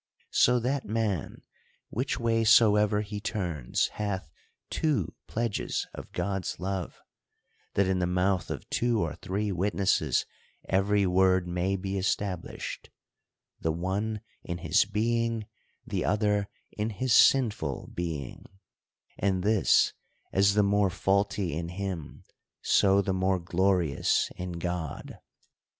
[0.33, 1.43] So that man,
[1.91, 4.31] which way soever he turns, hath
[4.71, 6.97] two pledges of God's love
[7.75, 10.25] (that in the mouth of two or three witnesses
[10.67, 12.89] every word may be established):
[13.59, 15.45] the one in his being,
[15.85, 18.47] the other in his sinful being:
[19.19, 19.93] and this,
[20.33, 22.23] as the more faulty in him,
[22.63, 25.19] so the more glorious in God.